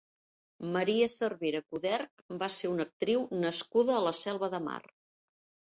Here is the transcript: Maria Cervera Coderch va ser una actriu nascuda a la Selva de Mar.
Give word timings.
Maria 0.75 1.09
Cervera 1.15 1.61
Coderch 1.75 2.25
va 2.45 2.49
ser 2.57 2.73
una 2.73 2.87
actriu 2.91 3.23
nascuda 3.45 3.97
a 3.99 4.03
la 4.09 4.17
Selva 4.25 4.53
de 4.59 4.65
Mar. 4.73 4.83